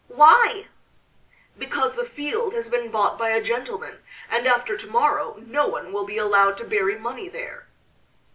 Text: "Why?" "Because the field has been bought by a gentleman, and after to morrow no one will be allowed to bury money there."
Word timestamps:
"Why?" 0.07 0.67
"Because 1.59 1.95
the 1.95 2.05
field 2.05 2.55
has 2.55 2.69
been 2.69 2.89
bought 2.89 3.19
by 3.19 3.29
a 3.29 3.39
gentleman, 3.43 3.99
and 4.31 4.47
after 4.47 4.75
to 4.75 4.87
morrow 4.87 5.35
no 5.37 5.67
one 5.67 5.93
will 5.93 6.05
be 6.05 6.17
allowed 6.17 6.57
to 6.57 6.63
bury 6.65 6.97
money 6.97 7.29
there." 7.29 7.67